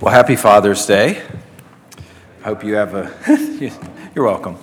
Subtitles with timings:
[0.00, 1.20] Well, happy Father's Day.
[2.44, 3.12] Hope you have a,
[4.14, 4.56] you're welcome.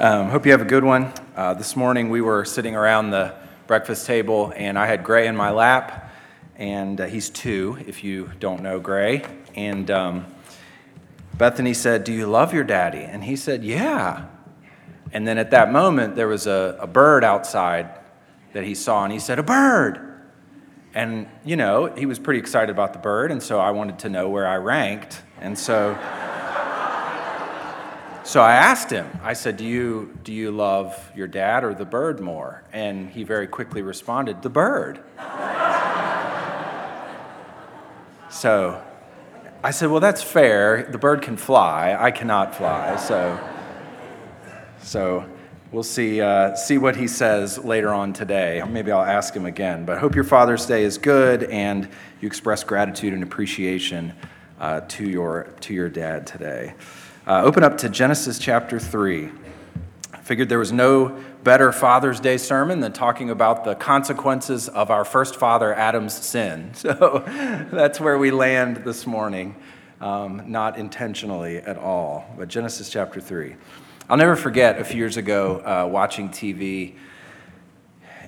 [0.00, 1.12] Um, hope you have a good one.
[1.36, 3.36] Uh, this morning we were sitting around the
[3.68, 6.12] breakfast table and I had Gray in my lap,
[6.56, 9.24] and uh, he's two, if you don't know Gray.
[9.54, 10.26] And um,
[11.34, 12.98] Bethany said, Do you love your daddy?
[12.98, 14.26] And he said, Yeah.
[15.12, 17.96] And then at that moment, there was a, a bird outside
[18.54, 20.11] that he saw, and he said, A bird.
[20.94, 24.10] And, you know, he was pretty excited about the bird, and so I wanted to
[24.10, 25.22] know where I ranked.
[25.40, 25.94] And so,
[28.24, 31.86] so I asked him, I said, do you, do you love your dad or the
[31.86, 32.62] bird more?
[32.72, 35.00] And he very quickly responded, The bird.
[38.30, 38.82] so
[39.64, 40.88] I said, Well, that's fair.
[40.90, 41.96] The bird can fly.
[41.98, 42.96] I cannot fly.
[42.96, 43.38] So,
[44.82, 45.24] so
[45.72, 48.62] We'll see, uh, see what he says later on today.
[48.68, 49.86] Maybe I'll ask him again.
[49.86, 51.88] But hope your Father's Day is good and
[52.20, 54.12] you express gratitude and appreciation
[54.60, 56.74] uh, to, your, to your dad today.
[57.26, 59.30] Uh, open up to Genesis chapter 3.
[60.12, 64.90] I figured there was no better Father's Day sermon than talking about the consequences of
[64.90, 66.72] our first father, Adam's sin.
[66.74, 67.24] So
[67.72, 69.56] that's where we land this morning,
[70.02, 72.30] um, not intentionally at all.
[72.36, 73.56] But Genesis chapter 3.
[74.12, 76.96] I'll never forget a few years ago uh, watching TV,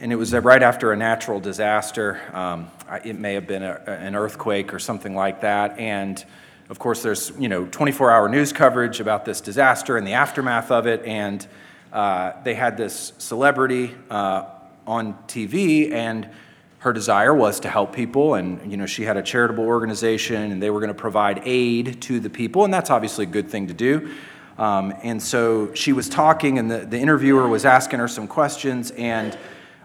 [0.00, 2.22] and it was right after a natural disaster.
[2.32, 2.70] Um,
[3.04, 6.24] it may have been a, an earthquake or something like that, and
[6.70, 10.86] of course, there's you know 24-hour news coverage about this disaster and the aftermath of
[10.86, 11.46] it, and
[11.92, 14.44] uh, they had this celebrity uh,
[14.86, 16.30] on TV, and
[16.78, 20.62] her desire was to help people, and you know she had a charitable organization, and
[20.62, 23.66] they were going to provide aid to the people, and that's obviously a good thing
[23.66, 24.10] to do.
[24.58, 28.92] Um, and so she was talking, and the, the interviewer was asking her some questions,
[28.92, 29.36] and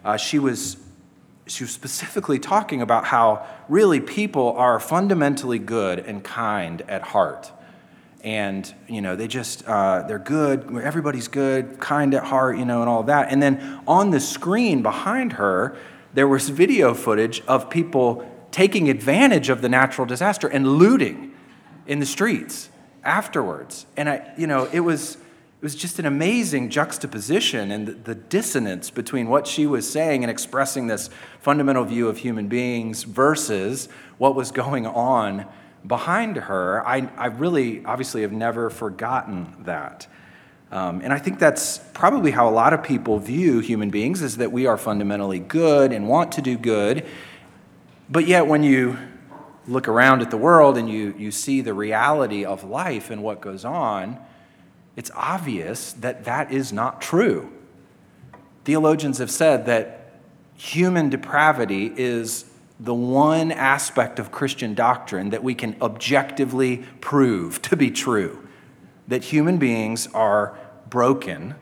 [0.06, 0.78] uh, she, was,
[1.48, 7.52] she was specifically talking about how really people are fundamentally good and kind at heart.
[8.22, 12.82] And, you know, they just, uh, they're good, everybody's good, kind at heart, you know,
[12.82, 13.32] and all that.
[13.32, 15.76] And then on the screen behind her,
[16.14, 21.34] there was video footage of people taking advantage of the natural disaster and looting
[21.88, 22.70] in the streets
[23.04, 23.86] afterwards.
[23.98, 28.16] And I, you know, it was it was just an amazing juxtaposition and the, the,
[28.16, 31.10] dissonance between what she was saying and expressing this
[31.42, 35.46] fundamental view of human beings versus what was going on
[35.86, 36.88] behind her.
[36.88, 40.08] I, I really, obviously, have never forgotten that.
[40.72, 44.38] Um, and I think that's probably how a lot of people view human beings is
[44.38, 47.06] that we are fundamentally good and want to do good.
[48.10, 48.98] But yet, when you
[49.70, 53.40] look around at the world and you, you see the reality of life and what
[53.40, 54.20] goes on,
[54.96, 57.52] it's obvious that that is not true.
[58.66, 60.12] Theologians have said that
[60.56, 62.46] human depravity is
[62.80, 68.48] the one aspect of Christian doctrine that we can objectively prove to be true.
[69.08, 70.58] That human beings are
[70.90, 71.56] broken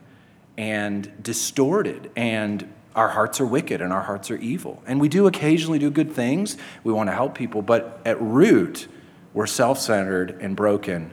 [0.57, 4.81] and distorted and our hearts are wicked and our hearts are evil.
[4.87, 6.57] And we do occasionally do good things.
[6.83, 8.87] We want to help people, but at root,
[9.33, 11.11] we're self centered and broken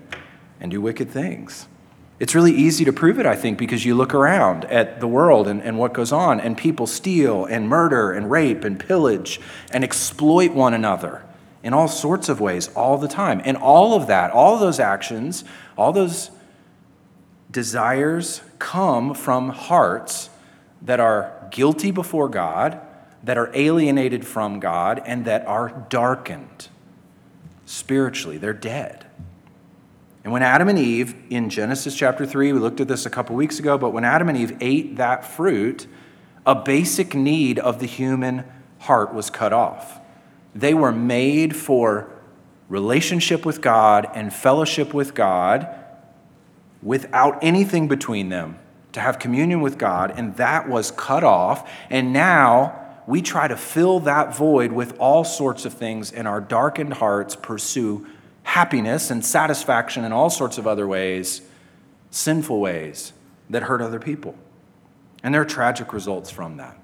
[0.60, 1.68] and do wicked things.
[2.18, 5.46] It's really easy to prove it, I think, because you look around at the world
[5.46, 9.40] and, and what goes on, and people steal and murder and rape and pillage
[9.70, 11.22] and exploit one another
[11.62, 13.42] in all sorts of ways all the time.
[13.44, 15.44] And all of that, all of those actions,
[15.76, 16.30] all those
[17.50, 20.30] desires come from hearts
[20.82, 22.80] that are guilty before God,
[23.22, 26.68] that are alienated from God, and that are darkened
[27.64, 28.38] spiritually.
[28.38, 29.06] They're dead.
[30.24, 33.36] And when Adam and Eve, in Genesis chapter 3, we looked at this a couple
[33.36, 35.86] weeks ago, but when Adam and Eve ate that fruit,
[36.44, 38.44] a basic need of the human
[38.80, 40.00] heart was cut off.
[40.56, 42.10] They were made for
[42.68, 45.68] relationship with God and fellowship with God
[46.82, 48.58] without anything between them
[48.94, 51.68] to have communion with God, and that was cut off.
[51.90, 56.40] And now we try to fill that void with all sorts of things, and our
[56.40, 58.06] darkened hearts pursue
[58.44, 61.42] happiness and satisfaction in all sorts of other ways,
[62.10, 63.12] sinful ways
[63.50, 64.36] that hurt other people.
[65.22, 66.78] And there are tragic results from that.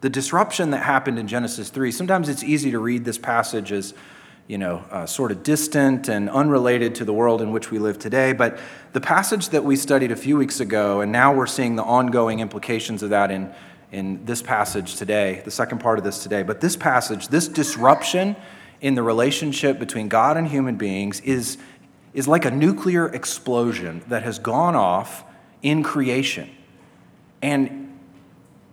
[0.00, 3.94] The disruption that happened in Genesis 3, sometimes it's easy to read this passage as
[4.46, 7.98] you know, uh, sort of distant and unrelated to the world in which we live
[7.98, 8.32] today.
[8.32, 8.58] But
[8.92, 12.40] the passage that we studied a few weeks ago, and now we're seeing the ongoing
[12.40, 13.52] implications of that in,
[13.90, 16.42] in this passage today, the second part of this today.
[16.42, 18.36] But this passage, this disruption
[18.82, 21.56] in the relationship between God and human beings is,
[22.12, 25.24] is like a nuclear explosion that has gone off
[25.62, 26.50] in creation.
[27.40, 27.98] And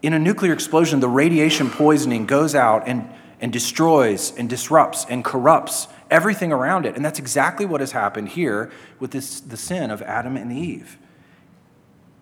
[0.02, 3.10] in a nuclear explosion, the radiation poisoning goes out and
[3.42, 6.96] and destroys and disrupts and corrupts everything around it.
[6.96, 10.98] And that's exactly what has happened here with this, the sin of Adam and Eve.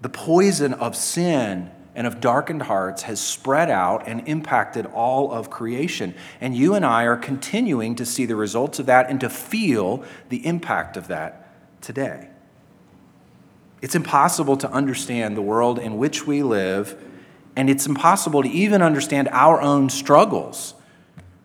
[0.02, 5.50] The poison of sin and of darkened hearts has spread out and impacted all of
[5.50, 6.16] creation.
[6.40, 10.06] And you and I are continuing to see the results of that and to feel
[10.30, 11.52] the impact of that
[11.82, 12.30] today.
[13.82, 17.02] It's impossible to understand the world in which we live,
[17.56, 20.76] and it's impossible to even understand our own struggles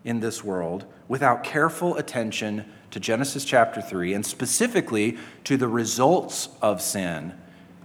[0.04, 6.50] in this world without careful attention to Genesis chapter 3 and specifically to the results
[6.62, 7.34] of sin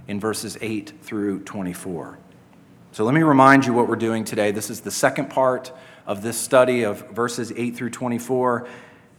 [0.07, 2.19] in verses 8 through 24.
[2.91, 4.51] So let me remind you what we're doing today.
[4.51, 5.71] This is the second part
[6.05, 8.67] of this study of verses 8 through 24.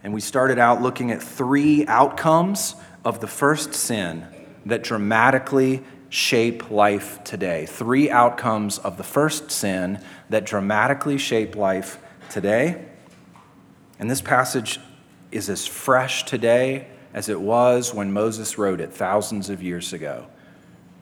[0.03, 2.75] And we started out looking at three outcomes
[3.05, 4.27] of the first sin
[4.67, 7.67] that dramatically shape life today.
[7.67, 11.99] Three outcomes of the first sin that dramatically shape life
[12.29, 12.90] today.
[14.01, 14.81] And this passage
[15.31, 20.27] is as fresh today as it was when Moses wrote it thousands of years ago.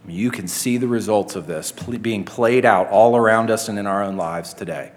[0.06, 3.86] You can see the results of this being played out all around us and in
[3.86, 4.90] our own lives today.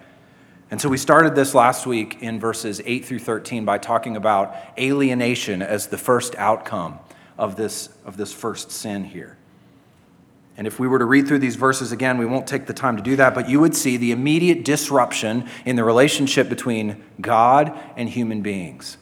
[0.72, 4.56] And so we started this last week in verses 8 through 13 by talking about
[4.80, 6.98] alienation as the first outcome
[7.38, 9.38] of this, of this first sin here.
[10.58, 12.98] And if we were to read through these verses again, we won't take the time
[12.98, 17.78] to do that, but you would see the immediate disruption in the relationship between God
[17.96, 18.98] and human beings.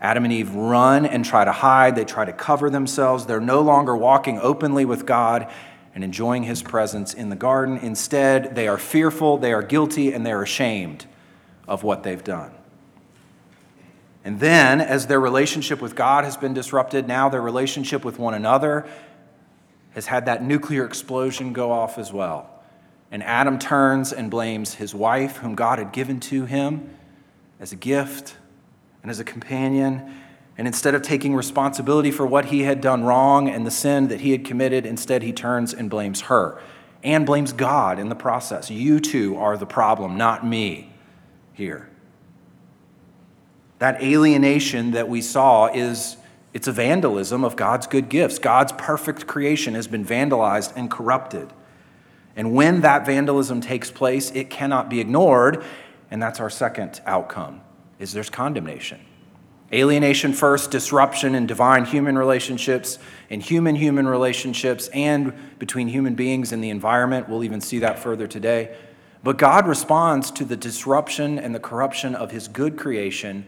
[0.00, 3.26] Adam and Eve run and try to hide, they try to cover themselves.
[3.26, 5.48] They're no longer walking openly with God
[5.94, 7.78] and enjoying his presence in the garden.
[7.78, 11.06] Instead, they are fearful, they are guilty, and they're ashamed
[11.68, 12.50] of what they've done.
[14.24, 18.34] And then, as their relationship with God has been disrupted, now their relationship with one
[18.34, 18.86] another
[19.94, 22.48] has had that nuclear explosion go off as well.
[23.10, 26.96] And Adam turns and blames his wife, whom God had given to him
[27.60, 28.36] as a gift
[29.02, 30.14] and as a companion.
[30.56, 34.20] And instead of taking responsibility for what he had done wrong and the sin that
[34.20, 36.60] he had committed, instead he turns and blames her
[37.02, 38.70] and blames God in the process.
[38.70, 40.92] You two are the problem, not me
[41.52, 41.88] here.
[43.78, 46.16] That alienation that we saw is
[46.52, 48.38] it's a vandalism of God's good gifts.
[48.38, 51.52] God's perfect creation has been vandalized and corrupted.
[52.36, 55.64] And when that vandalism takes place, it cannot be ignored,
[56.10, 57.60] and that's our second outcome.
[57.98, 59.00] Is there's condemnation.
[59.72, 62.98] Alienation first, disruption in divine human relationships,
[63.30, 67.28] in human human relationships, and between human beings and the environment.
[67.28, 68.76] We'll even see that further today.
[69.24, 73.46] But God responds to the disruption and the corruption of his good creation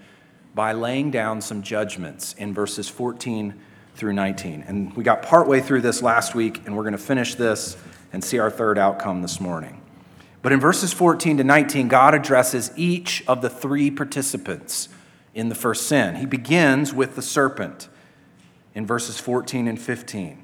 [0.54, 3.54] by laying down some judgments in verses 14
[3.94, 4.64] through 19.
[4.66, 7.76] And we got partway through this last week, and we're going to finish this
[8.12, 9.80] and see our third outcome this morning.
[10.42, 14.88] But in verses 14 to 19, God addresses each of the three participants
[15.34, 16.16] in the first sin.
[16.16, 17.88] He begins with the serpent
[18.74, 20.42] in verses 14 and 15.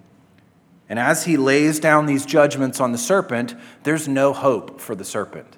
[0.88, 3.54] And as he lays down these judgments on the serpent,
[3.84, 5.56] there's no hope for the serpent.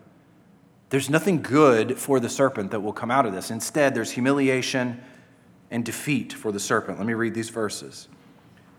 [0.92, 3.50] There's nothing good for the serpent that will come out of this.
[3.50, 5.00] Instead, there's humiliation
[5.70, 6.98] and defeat for the serpent.
[6.98, 8.08] Let me read these verses.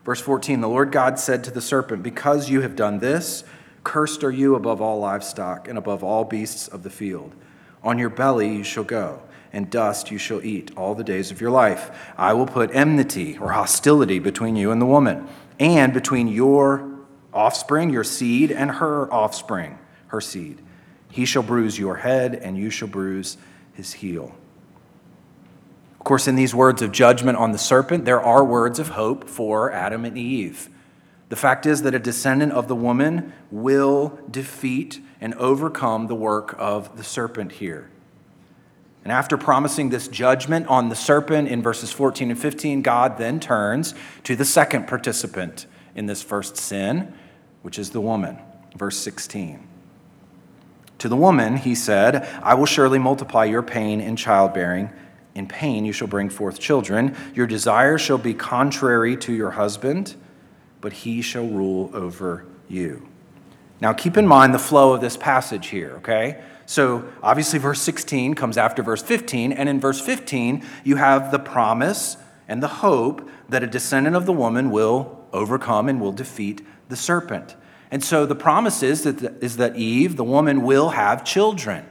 [0.05, 3.43] Verse 14 The Lord God said to the serpent, Because you have done this,
[3.83, 7.33] cursed are you above all livestock and above all beasts of the field.
[7.81, 11.41] On your belly you shall go, and dust you shall eat all the days of
[11.41, 12.13] your life.
[12.15, 15.27] I will put enmity or hostility between you and the woman,
[15.59, 16.87] and between your
[17.33, 19.79] offspring, your seed, and her offspring,
[20.09, 20.61] her seed.
[21.13, 23.37] He shall bruise your head, and you shall bruise
[23.73, 24.33] his heel.
[25.99, 29.29] Of course, in these words of judgment on the serpent, there are words of hope
[29.29, 30.69] for Adam and Eve.
[31.29, 36.55] The fact is that a descendant of the woman will defeat and overcome the work
[36.57, 37.91] of the serpent here.
[39.03, 43.39] And after promising this judgment on the serpent in verses 14 and 15, God then
[43.39, 43.93] turns
[44.23, 47.13] to the second participant in this first sin,
[47.61, 48.39] which is the woman.
[48.75, 49.67] Verse 16.
[51.03, 54.89] To the woman, he said, I will surely multiply your pain in childbearing.
[55.35, 57.13] In pain you shall bring forth children.
[57.35, 60.15] Your desire shall be contrary to your husband,
[60.79, 63.05] but he shall rule over you.
[63.81, 66.41] Now keep in mind the flow of this passage here, okay?
[66.65, 71.39] So obviously, verse 16 comes after verse 15, and in verse 15, you have the
[71.39, 72.15] promise
[72.47, 76.95] and the hope that a descendant of the woman will overcome and will defeat the
[76.95, 77.57] serpent.
[77.93, 81.85] And so the promise is that, is that Eve, the woman, will have children.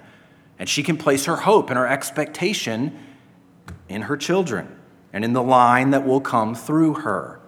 [0.59, 2.99] And she can place her hope and her expectation
[3.89, 4.81] in her children
[5.13, 7.39] and in the line that will come through her.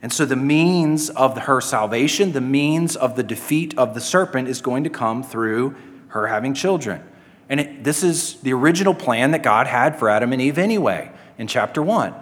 [0.00, 4.46] And so the means of her salvation, the means of the defeat of the serpent,
[4.46, 5.74] is going to come through
[6.10, 7.02] her having children.
[7.48, 11.10] And it, this is the original plan that God had for Adam and Eve anyway
[11.36, 12.14] in chapter 1.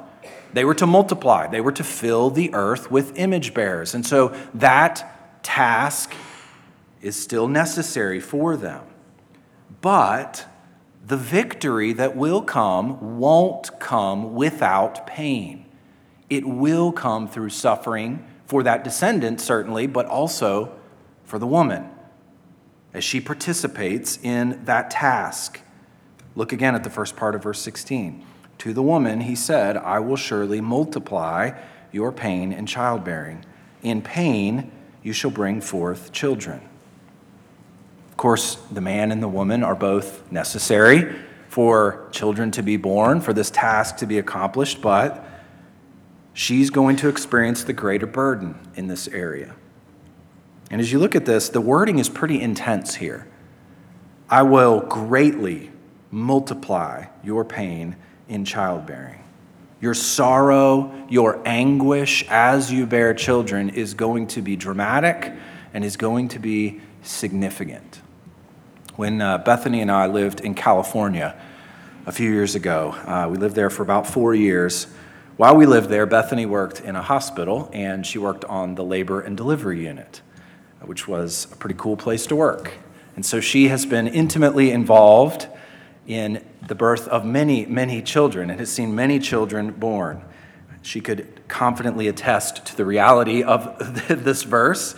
[0.55, 3.95] They were to multiply, they were to fill the earth with image bearers.
[3.95, 5.17] And so that
[5.49, 6.13] task
[7.01, 8.85] is still necessary for them.
[9.81, 10.45] But
[11.07, 15.65] the victory that will come won't come without pain.
[16.29, 20.75] It will come through suffering for that descendant, certainly, but also
[21.25, 21.89] for the woman
[22.93, 25.61] as she participates in that task.
[26.37, 28.23] Look again at the first part of verse 16.
[28.59, 31.59] To the woman, he said, I will surely multiply
[31.91, 33.47] your pain in childbearing.
[33.83, 34.73] In pain,
[35.09, 36.61] you shall bring forth children.
[38.11, 41.17] Of course, the man and the woman are both necessary
[41.49, 45.25] for children to be born, for this task to be accomplished, but
[46.35, 49.55] she's going to experience the greater burden in this area.
[50.71, 53.27] And as you look at this, the wording is pretty intense here.
[54.29, 55.71] I will greatly
[56.11, 57.97] multiply your pain
[58.29, 59.25] in childbearing.
[59.81, 65.33] Your sorrow, your anguish as you bear children is going to be dramatic
[65.73, 68.01] and is going to be significant.
[68.97, 71.41] When uh, Bethany and I lived in California
[72.07, 74.89] a few years ago, uh, we lived there for about four years.
[75.37, 79.21] While we lived there, Bethany worked in a hospital and she worked on the labor
[79.21, 80.23] and delivery unit,
[80.81, 82.73] which was a pretty cool place to work.
[83.15, 85.47] And so she has been intimately involved
[86.09, 90.25] in the birth of many, many children and has seen many children born.
[90.81, 93.77] She could confidently attest to the reality of
[94.09, 94.97] this verse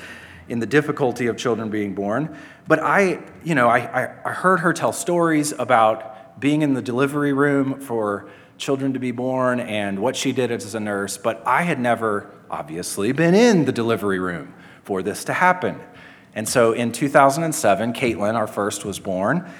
[0.48, 2.36] in the difficulty of children being born.
[2.66, 7.32] But I, you know, I, I heard her tell stories about being in the delivery
[7.32, 11.62] room for children to be born and what she did as a nurse, but I
[11.62, 15.80] had never, obviously, been in the delivery room for this to happen.
[16.34, 19.50] And so in 2007, Caitlin, our first, was born.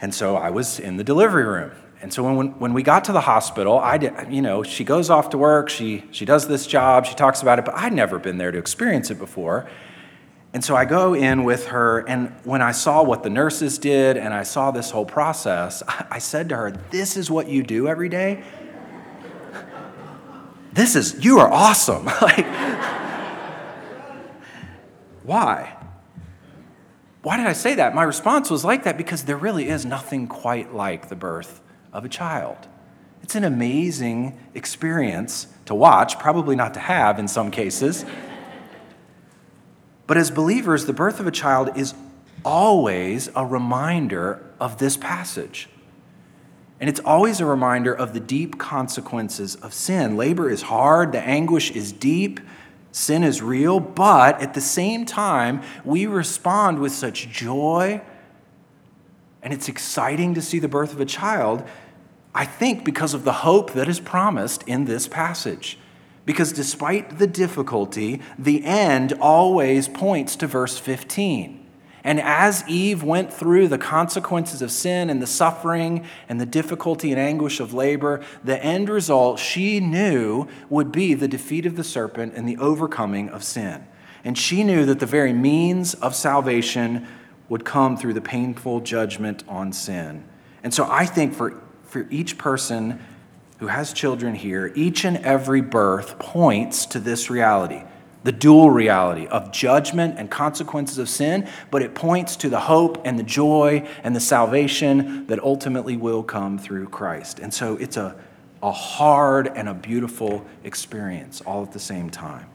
[0.00, 1.72] And so I was in the delivery room.
[2.00, 5.08] And so when, when we got to the hospital, I did, you know, she goes
[5.08, 8.18] off to work, she, she does this job, she talks about it, but I'd never
[8.18, 9.66] been there to experience it before.
[10.52, 14.16] And so I go in with her, and when I saw what the nurses did
[14.16, 17.88] and I saw this whole process, I said to her, This is what you do
[17.88, 18.44] every day?
[20.74, 22.04] This is, you are awesome.
[22.22, 22.46] like,
[25.22, 25.76] why?
[27.24, 27.94] Why did I say that?
[27.94, 32.04] My response was like that because there really is nothing quite like the birth of
[32.04, 32.68] a child.
[33.22, 38.04] It's an amazing experience to watch, probably not to have in some cases.
[40.06, 41.94] But as believers, the birth of a child is
[42.44, 45.70] always a reminder of this passage.
[46.78, 50.18] And it's always a reminder of the deep consequences of sin.
[50.18, 52.38] Labor is hard, the anguish is deep,
[52.94, 58.00] Sin is real, but at the same time, we respond with such joy.
[59.42, 61.64] And it's exciting to see the birth of a child,
[62.36, 65.76] I think, because of the hope that is promised in this passage.
[66.24, 71.63] Because despite the difficulty, the end always points to verse 15.
[72.06, 77.10] And as Eve went through the consequences of sin and the suffering and the difficulty
[77.10, 81.84] and anguish of labor, the end result she knew would be the defeat of the
[81.84, 83.86] serpent and the overcoming of sin.
[84.22, 87.06] And she knew that the very means of salvation
[87.48, 90.24] would come through the painful judgment on sin.
[90.62, 93.02] And so I think for, for each person
[93.60, 97.82] who has children here, each and every birth points to this reality
[98.24, 103.00] the dual reality of judgment and consequences of sin, but it points to the hope
[103.04, 107.38] and the joy and the salvation that ultimately will come through Christ.
[107.38, 108.16] And so it's a,
[108.62, 112.46] a hard and a beautiful experience all at the same time.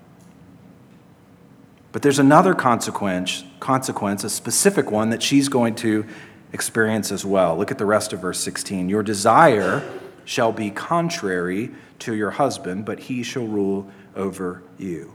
[1.91, 6.05] But there's another consequence, consequence, a specific one that she's going to
[6.51, 7.55] experience as well.
[7.55, 8.89] Look at the rest of verse 16.
[8.89, 9.87] Your desire
[10.25, 15.13] shall be contrary to your husband, but he shall rule over you.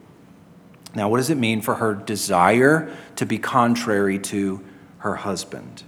[0.95, 4.65] Now, what does it mean for her desire to be contrary to
[4.99, 5.83] her husband?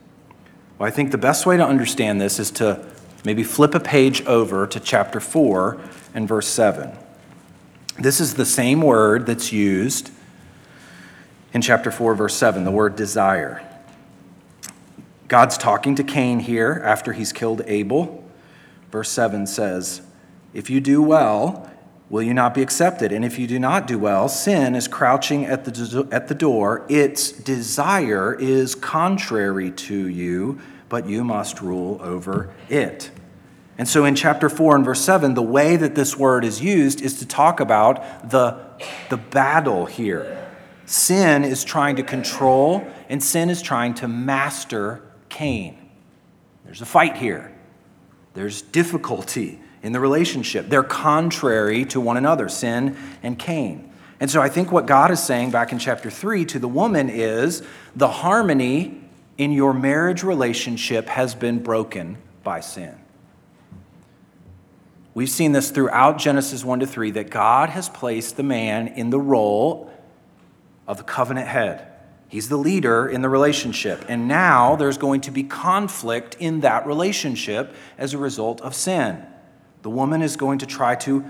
[0.78, 2.84] Well, I think the best way to understand this is to
[3.24, 5.80] maybe flip a page over to chapter 4
[6.14, 6.92] and verse 7.
[7.98, 10.10] This is the same word that's used
[11.52, 13.66] in chapter 4, verse 7, the word desire.
[15.28, 18.22] God's talking to Cain here after he's killed Abel.
[18.90, 20.02] Verse 7 says,
[20.52, 21.70] If you do well,
[22.08, 23.12] will you not be accepted?
[23.12, 26.86] And if you do not do well, sin is crouching at the, at the door.
[26.88, 33.10] Its desire is contrary to you, but you must rule over it.
[33.78, 37.02] And so in chapter 4 and verse 7, the way that this word is used
[37.02, 38.58] is to talk about the,
[39.10, 40.44] the battle here.
[40.86, 45.90] Sin is trying to control, and sin is trying to master Cain.
[46.64, 47.52] There's a fight here,
[48.34, 50.68] there's difficulty in the relationship.
[50.68, 53.88] They're contrary to one another, sin and Cain.
[54.18, 57.08] And so I think what God is saying back in chapter 3 to the woman
[57.08, 57.62] is
[57.94, 59.00] the harmony
[59.38, 62.96] in your marriage relationship has been broken by sin.
[65.14, 69.10] We've seen this throughout Genesis 1 to 3 that God has placed the man in
[69.10, 69.92] the role
[70.88, 71.86] of the covenant head.
[72.26, 74.04] He's the leader in the relationship.
[74.08, 79.24] And now there's going to be conflict in that relationship as a result of sin.
[79.86, 81.24] The woman is going to try to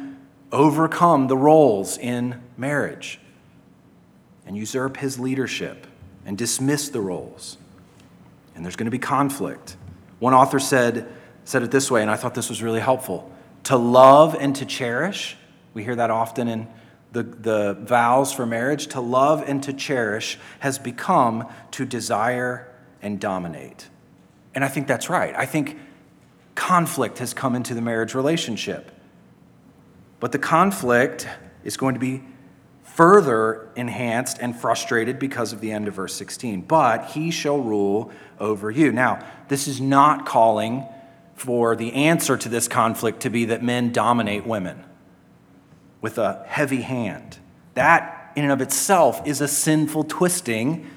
[0.51, 3.21] overcome the roles in marriage
[4.47, 5.87] and usurp his leadership
[6.25, 7.59] and dismiss the roles.
[8.55, 9.77] And there's going to be conflict.
[10.21, 11.07] One author said,
[11.45, 13.31] said it this way, and I thought this was really helpful
[13.65, 15.37] to love and to cherish.
[15.75, 16.67] We hear that often in
[17.13, 18.87] the, the vows for marriage.
[18.87, 23.91] To love and to cherish has become to desire and dominate.
[24.55, 25.35] And I think that's right.
[25.37, 25.77] I think
[26.57, 28.91] conflict has come into the marriage relationship.
[30.19, 31.29] But the conflict
[31.63, 32.25] is going to be
[32.83, 36.63] further enhanced and frustrated because of the end of verse 16.
[36.63, 38.11] But he shall rule
[38.41, 38.91] over you.
[38.91, 40.87] Now, this is not calling
[41.35, 44.83] for the answer to this conflict to be that men dominate women
[46.01, 47.39] with a heavy hand.
[47.75, 50.91] That, in and of itself, is a sinful twisting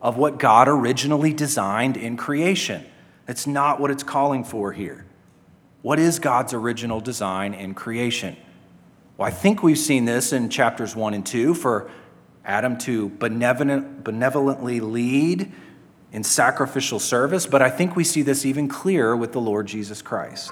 [0.00, 2.86] of what God originally designed in creation.
[3.30, 5.06] That's not what it's calling for here.
[5.82, 8.36] What is God's original design in creation?
[9.16, 11.88] Well, I think we've seen this in chapters 1 and 2 for
[12.44, 15.52] Adam to benevolent, benevolently lead
[16.10, 20.02] in sacrificial service, but I think we see this even clearer with the Lord Jesus
[20.02, 20.50] Christ.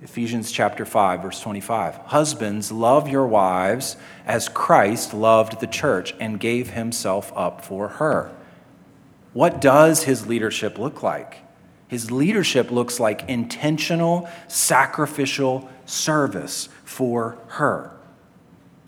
[0.00, 1.96] Ephesians chapter 5 verse 25.
[1.96, 3.96] Husbands, love your wives
[4.26, 8.30] as Christ loved the church and gave himself up for her.
[9.32, 11.38] What does his leadership look like?
[11.88, 17.94] His leadership looks like intentional sacrificial service for her.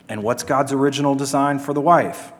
[0.08, 2.32] And what's God's original design for the wife?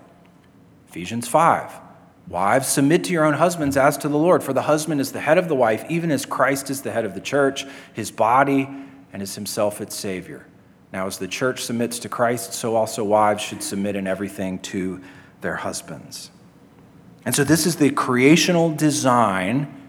[0.89, 1.81] Ephesians 5.
[2.29, 5.21] Wives, submit to your own husbands as to the Lord, for the husband is the
[5.21, 8.69] head of the wife, even as Christ is the head of the church, his body,
[9.13, 10.47] and is himself its Savior.
[10.93, 15.03] Now, as the church submits to Christ, so also wives should submit in everything to
[15.43, 16.31] their husbands.
[17.25, 19.83] And so, this is the creational design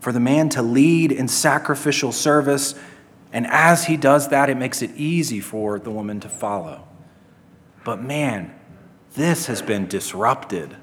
[0.00, 2.74] for the man to lead in sacrificial service.
[3.32, 6.86] And as he does that, it makes it easy for the woman to follow.
[7.84, 8.54] But man,
[9.14, 10.76] this has been disrupted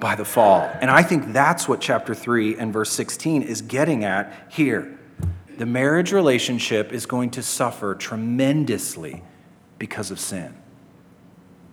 [0.00, 0.68] by the fall.
[0.80, 4.98] And I think that's what chapter 3 and verse 16 is getting at here.
[5.58, 9.22] The marriage relationship is going to suffer tremendously
[9.78, 10.54] because of sin.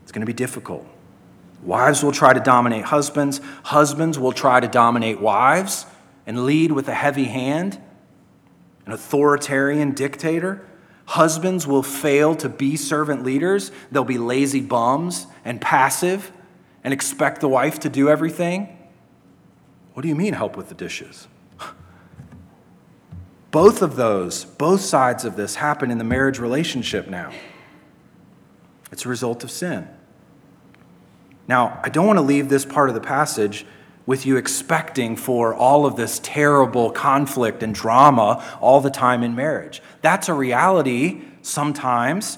[0.03, 0.85] It's going to be difficult.
[1.63, 5.85] Wives will try to dominate husbands, husbands will try to dominate wives
[6.25, 7.81] and lead with a heavy hand,
[8.85, 10.65] an authoritarian dictator.
[11.05, 16.31] Husbands will fail to be servant leaders, they'll be lazy bums and passive
[16.83, 18.77] and expect the wife to do everything?
[19.93, 21.27] What do you mean, help with the dishes?
[23.51, 27.31] Both of those, both sides of this happen in the marriage relationship now.
[28.91, 29.87] It's a result of sin.
[31.49, 33.65] Now, I don't want to leave this part of the passage
[34.05, 39.33] with you expecting for all of this terrible conflict and drama all the time in
[39.33, 39.81] marriage.
[40.03, 42.37] That's a reality sometimes,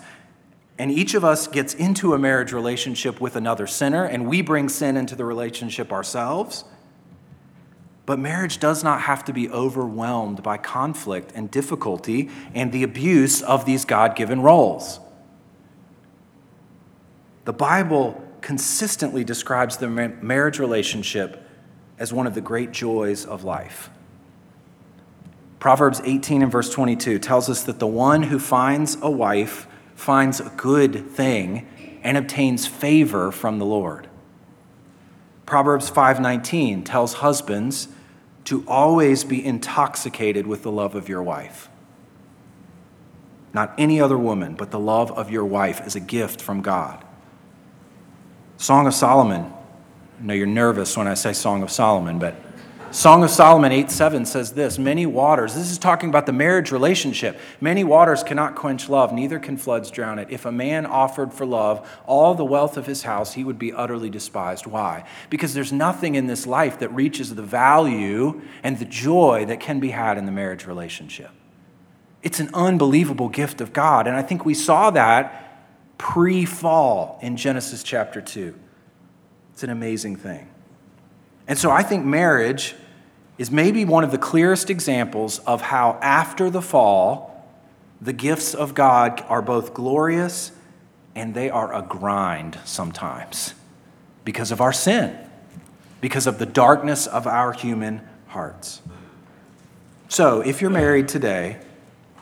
[0.80, 4.70] and each of us gets into a marriage relationship with another sinner, and we bring
[4.70, 6.64] sin into the relationship ourselves.
[8.06, 13.42] But marriage does not have to be overwhelmed by conflict and difficulty and the abuse
[13.42, 15.02] of these God given roles.
[17.44, 21.48] The Bible consistently describes the marriage relationship
[21.98, 23.90] as one of the great joys of life.
[25.60, 30.40] Proverbs 18 and verse 22 tells us that the one who finds a wife finds
[30.40, 31.68] a good thing
[32.02, 34.08] and obtains favor from the Lord.
[35.46, 37.90] Proverbs 5:19 tells husbands
[38.46, 41.70] to always be intoxicated with the love of your wife.
[43.54, 47.04] Not any other woman, but the love of your wife is a gift from God.
[48.62, 49.52] Song of Solomon.
[50.20, 52.36] I know you're nervous when I say Song of Solomon, but
[52.92, 56.72] Song of Solomon 8 7 says this Many waters, this is talking about the marriage
[56.72, 57.40] relationship.
[57.60, 60.28] Many waters cannot quench love, neither can floods drown it.
[60.30, 63.74] If a man offered for love all the wealth of his house, he would be
[63.74, 64.68] utterly despised.
[64.68, 65.06] Why?
[65.32, 69.80] Because there's nothing in this life that reaches the value and the joy that can
[69.80, 71.32] be had in the marriage relationship.
[72.22, 74.06] It's an unbelievable gift of God.
[74.06, 75.51] And I think we saw that
[76.02, 78.56] pre fall in Genesis chapter 2.
[79.54, 80.50] It's an amazing thing.
[81.48, 82.74] And so I think marriage
[83.38, 87.46] is maybe one of the clearest examples of how, after the fall,
[88.02, 90.52] the gifts of God are both glorious
[91.14, 93.54] and they are a grind sometimes
[94.26, 95.16] because of our sin,
[96.02, 98.82] because of the darkness of our human hearts.
[100.10, 101.60] So, if you're married today,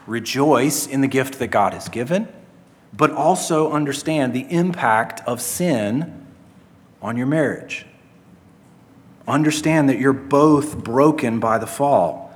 [0.06, 2.28] rejoice in the gift that God has given,
[2.94, 6.28] but also understand the impact of sin
[7.02, 7.86] on your marriage.
[9.28, 12.34] Understand that you're both broken by the fall,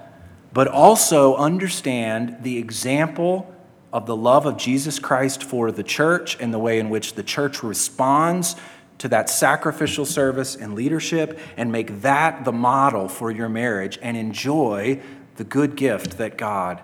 [0.53, 3.53] but also understand the example
[3.91, 7.23] of the love of Jesus Christ for the church and the way in which the
[7.23, 8.55] church responds
[8.99, 14.15] to that sacrificial service and leadership, and make that the model for your marriage and
[14.15, 15.01] enjoy
[15.35, 16.79] the good gift that God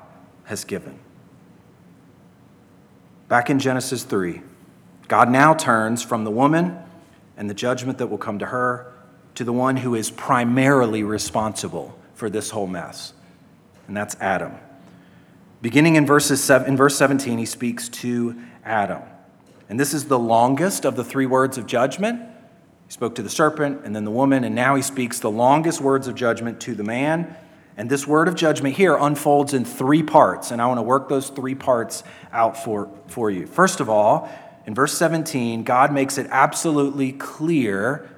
[0.45, 0.99] has given.
[3.29, 4.41] Back in Genesis 3,
[5.07, 6.79] God now turns from the woman
[7.37, 8.91] and the judgment that will come to her
[9.35, 13.13] to the one who is primarily responsible for this whole mess,
[13.87, 14.53] and that's Adam.
[15.61, 19.03] Beginning in, verses in verse 17, he speaks to Adam.
[19.69, 22.19] And this is the longest of the three words of judgment.
[22.87, 25.81] He spoke to the serpent and then the woman, and now he speaks the longest
[25.81, 27.35] words of judgment to the man.
[27.79, 31.07] And this word of judgment here unfolds in three parts, and I want to work
[31.07, 33.47] those three parts out for, for you.
[33.47, 34.29] First of all,
[34.65, 38.09] in verse 17, God makes it absolutely clear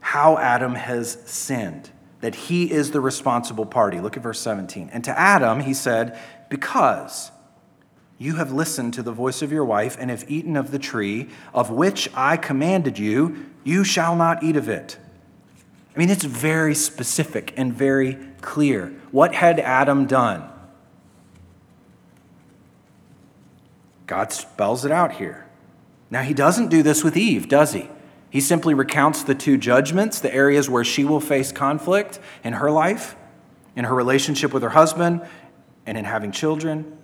[0.00, 1.90] how Adam has sinned,
[2.22, 4.00] that he is the responsible party.
[4.00, 4.88] Look at verse 17.
[4.90, 7.32] And to Adam, he said, Because
[8.16, 11.28] you have listened to the voice of your wife and have eaten of the tree
[11.52, 14.96] of which I commanded you, you shall not eat of it.
[15.94, 18.94] I mean, it's very specific and very clear.
[19.10, 20.48] What had Adam done?
[24.06, 25.46] God spells it out here.
[26.10, 27.88] Now, he doesn't do this with Eve, does he?
[28.28, 32.70] He simply recounts the two judgments, the areas where she will face conflict in her
[32.70, 33.14] life,
[33.76, 35.26] in her relationship with her husband,
[35.86, 36.96] and in having children.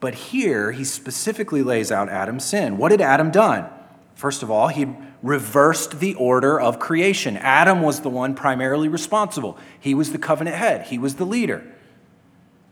[0.00, 2.76] But here, he specifically lays out Adam's sin.
[2.76, 3.68] What had Adam done?
[4.16, 4.88] First of all, he
[5.22, 7.36] reversed the order of creation.
[7.36, 11.62] Adam was the one primarily responsible, he was the covenant head, he was the leader.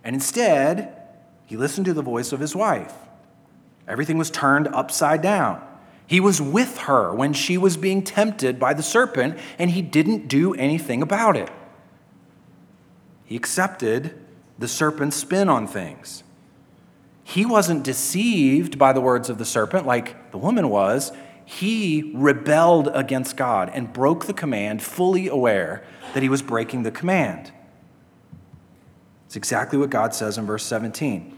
[0.02, 1.00] And instead,
[1.46, 2.94] he listened to the voice of his wife.
[3.86, 5.62] Everything was turned upside down.
[6.06, 10.28] He was with her when she was being tempted by the serpent, and he didn't
[10.28, 11.50] do anything about it.
[13.24, 14.18] He accepted
[14.58, 16.22] the serpent's spin on things.
[17.22, 21.10] He wasn't deceived by the words of the serpent like the woman was.
[21.44, 26.90] He rebelled against God and broke the command, fully aware that he was breaking the
[26.90, 27.52] command.
[29.26, 31.34] It's exactly what God says in verse 17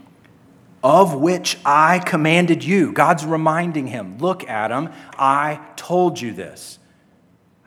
[0.83, 2.93] of which I commanded you.
[2.93, 6.79] God's reminding him, Look, Adam, I told you this.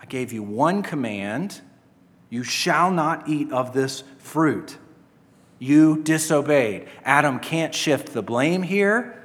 [0.00, 1.60] I gave you one command
[2.30, 4.78] you shall not eat of this fruit.
[5.58, 6.88] You disobeyed.
[7.04, 9.19] Adam can't shift the blame here.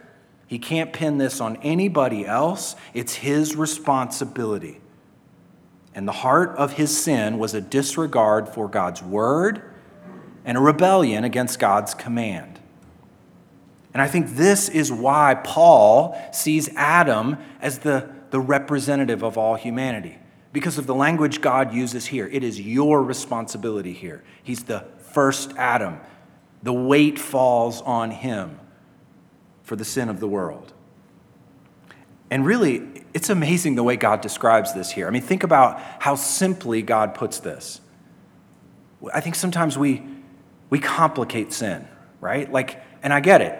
[0.47, 2.75] He can't pin this on anybody else.
[2.93, 4.79] It's his responsibility.
[5.95, 9.63] And the heart of his sin was a disregard for God's word
[10.43, 12.59] and a rebellion against God's command.
[13.93, 19.55] And I think this is why Paul sees Adam as the, the representative of all
[19.55, 20.17] humanity.
[20.51, 24.23] Because of the language God uses here, it is your responsibility here.
[24.43, 25.99] He's the first Adam.
[26.61, 28.59] The weight falls on him
[29.65, 30.71] for the sin of the world.
[32.31, 35.07] And really, it's amazing the way God describes this here.
[35.07, 37.81] I mean, think about how simply God puts this.
[39.13, 40.03] I think sometimes we,
[40.69, 41.87] we complicate sin,
[42.21, 42.51] right?
[42.51, 43.59] Like, and I get it.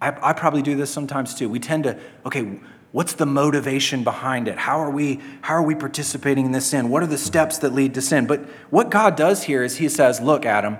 [0.00, 1.48] I, I probably do this sometimes too.
[1.48, 2.58] We tend to, okay,
[2.92, 6.90] what's the motivation behind it how are we how are we participating in this sin
[6.90, 9.88] what are the steps that lead to sin but what god does here is he
[9.88, 10.76] says look adam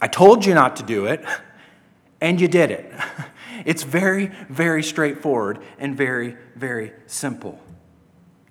[0.00, 1.24] i told you not to do it
[2.20, 2.92] and you did it
[3.64, 7.60] it's very very straightforward and very very simple.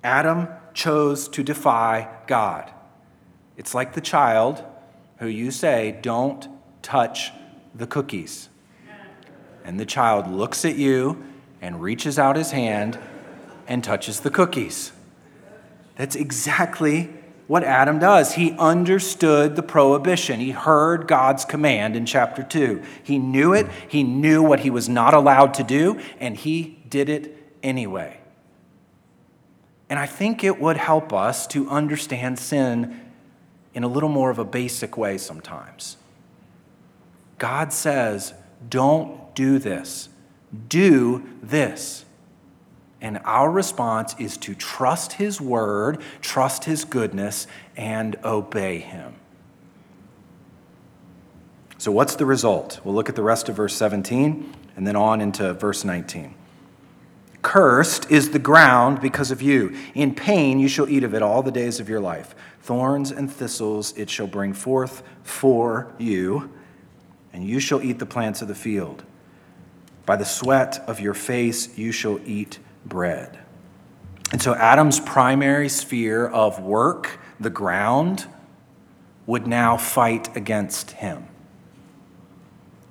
[0.04, 2.72] Adam chose to defy god.
[3.58, 4.64] It's like the child
[5.18, 6.48] who you say don't
[6.82, 7.32] touch
[7.76, 8.50] the cookies.
[9.64, 11.24] And the child looks at you
[11.62, 12.98] and reaches out his hand
[13.68, 14.92] and touches the cookies.
[15.96, 17.14] That's exactly
[17.52, 18.36] what Adam does.
[18.36, 20.40] He understood the prohibition.
[20.40, 22.82] He heard God's command in chapter 2.
[23.04, 27.10] He knew it, he knew what he was not allowed to do, and he did
[27.10, 28.22] it anyway.
[29.90, 33.02] And I think it would help us to understand sin
[33.74, 35.98] in a little more of a basic way sometimes.
[37.38, 38.34] God says,
[38.70, 40.08] don't do this.
[40.70, 42.06] Do this.
[43.02, 49.16] And our response is to trust His word, trust His goodness, and obey Him.
[51.80, 52.80] So, what's the result?
[52.84, 56.36] We'll look at the rest of verse 17 and then on into verse 19.
[57.42, 59.76] Cursed is the ground because of you.
[59.96, 62.36] In pain you shall eat of it all the days of your life.
[62.62, 66.52] Thorns and thistles it shall bring forth for you,
[67.34, 69.04] and you shall eat the plants of the field.
[70.06, 73.39] By the sweat of your face you shall eat bread.
[74.32, 78.28] And so Adam's primary sphere of work, the ground,
[79.26, 81.28] would now fight against him.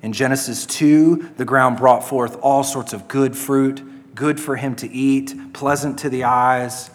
[0.03, 4.75] In Genesis 2, the ground brought forth all sorts of good fruit, good for him
[4.77, 6.91] to eat, pleasant to the eyes.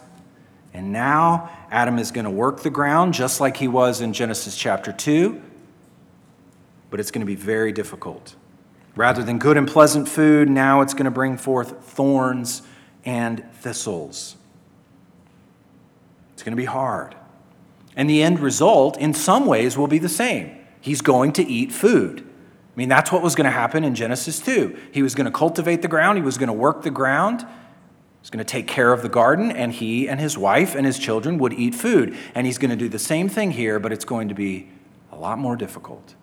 [0.72, 4.56] And now Adam is going to work the ground just like he was in Genesis
[4.56, 5.40] chapter 2,
[6.90, 8.34] but it's going to be very difficult.
[8.94, 12.62] Rather than good and pleasant food, now it's going to bring forth thorns
[13.06, 14.36] and thistles.
[16.34, 17.14] It's going to be hard.
[17.96, 20.54] And the end result, in some ways, will be the same.
[20.82, 22.20] He's going to eat food.
[22.20, 24.78] I mean, that's what was going to happen in Genesis 2.
[24.92, 28.20] He was going to cultivate the ground, he was going to work the ground, he
[28.20, 30.98] was going to take care of the garden, and he and his wife and his
[30.98, 32.14] children would eat food.
[32.34, 34.68] And he's going to do the same thing here, but it's going to be
[35.10, 36.14] a lot more difficult.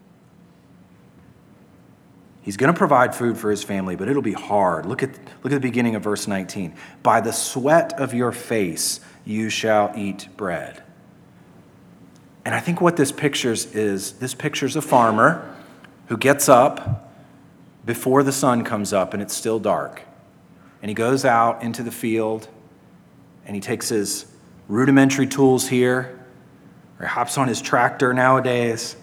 [2.43, 4.85] He's going to provide food for his family, but it'll be hard.
[4.85, 5.11] Look at,
[5.43, 6.75] look at the beginning of verse 19.
[7.01, 10.83] By the sweat of your face you shall eat bread.
[12.43, 15.55] And I think what this pictures is this pictures a farmer
[16.07, 17.13] who gets up
[17.85, 20.03] before the sun comes up and it's still dark.
[20.81, 22.49] And he goes out into the field
[23.45, 24.25] and he takes his
[24.67, 26.19] rudimentary tools here,
[26.99, 28.95] or hops on his tractor nowadays,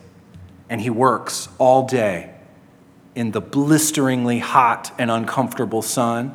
[0.68, 2.34] and he works all day
[3.14, 6.34] in the blisteringly hot and uncomfortable sun.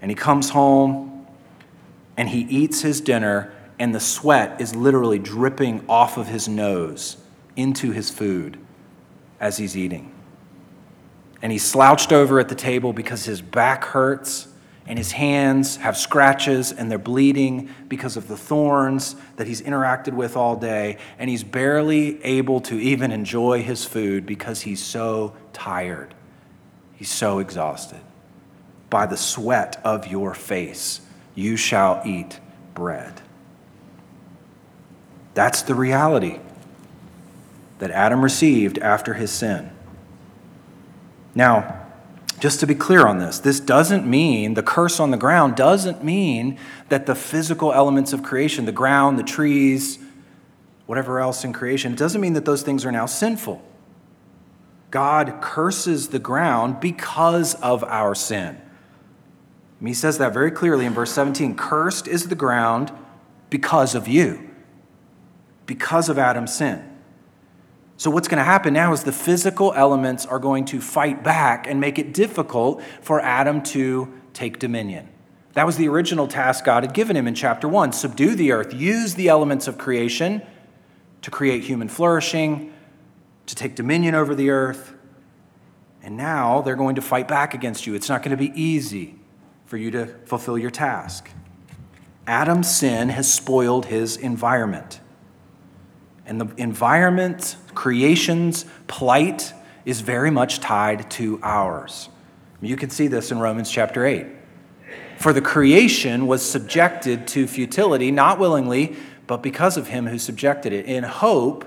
[0.00, 1.26] And he comes home
[2.16, 7.16] and he eats his dinner, and the sweat is literally dripping off of his nose
[7.56, 8.58] into his food
[9.40, 10.12] as he's eating.
[11.42, 14.48] And he's slouched over at the table because his back hurts
[14.86, 20.12] and his hands have scratches and they're bleeding because of the thorns that he's interacted
[20.12, 20.98] with all day.
[21.18, 26.14] And he's barely able to even enjoy his food because he's so tired.
[26.94, 28.00] He's so exhausted.
[28.90, 31.00] By the sweat of your face,
[31.34, 32.38] you shall eat
[32.74, 33.22] bread.
[35.32, 36.40] That's the reality
[37.78, 39.70] that Adam received after his sin.
[41.34, 41.83] Now,
[42.40, 46.02] just to be clear on this, this doesn't mean, the curse on the ground doesn't
[46.02, 49.98] mean that the physical elements of creation, the ground, the trees,
[50.86, 53.62] whatever else in creation, it doesn't mean that those things are now sinful.
[54.90, 58.60] God curses the ground because of our sin.
[59.80, 62.92] And he says that very clearly in verse 17 Cursed is the ground
[63.50, 64.50] because of you,
[65.66, 66.93] because of Adam's sin.
[67.96, 71.66] So, what's going to happen now is the physical elements are going to fight back
[71.68, 75.08] and make it difficult for Adam to take dominion.
[75.52, 78.74] That was the original task God had given him in chapter 1 subdue the earth,
[78.74, 80.42] use the elements of creation
[81.22, 82.72] to create human flourishing,
[83.46, 84.94] to take dominion over the earth.
[86.02, 87.94] And now they're going to fight back against you.
[87.94, 89.14] It's not going to be easy
[89.64, 91.30] for you to fulfill your task.
[92.26, 95.00] Adam's sin has spoiled his environment.
[96.26, 99.52] And the environment, creation's plight
[99.84, 102.08] is very much tied to ours.
[102.60, 104.26] You can see this in Romans chapter 8.
[105.18, 110.72] For the creation was subjected to futility, not willingly, but because of him who subjected
[110.72, 111.64] it, in hope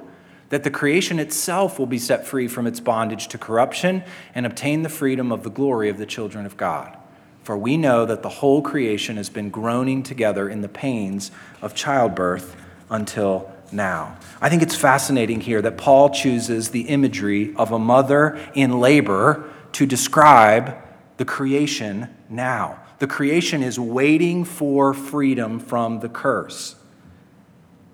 [0.50, 4.82] that the creation itself will be set free from its bondage to corruption and obtain
[4.82, 6.98] the freedom of the glory of the children of God.
[7.44, 11.76] For we know that the whole creation has been groaning together in the pains of
[11.76, 12.56] childbirth
[12.90, 14.18] until now.
[14.42, 19.50] I think it's fascinating here that Paul chooses the imagery of a mother in labor
[19.74, 20.76] to describe
[21.18, 22.80] the creation now.
[23.00, 26.76] The creation is waiting for freedom from the curse.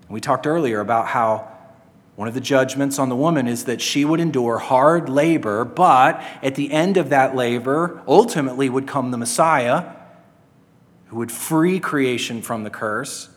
[0.08, 1.50] We talked earlier about how
[2.16, 6.22] one of the judgments on the woman is that she would endure hard labor, but
[6.42, 9.92] at the end of that labor, ultimately would come the Messiah
[11.06, 13.28] who would free creation from the curse